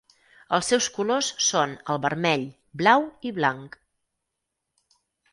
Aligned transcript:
Els 0.57 0.67
seus 0.71 0.85
colors 0.93 1.27
són 1.47 1.75
el 1.95 1.99
vermell, 2.05 2.45
blau 2.81 3.05
i 3.31 3.33
blanc. 3.35 3.77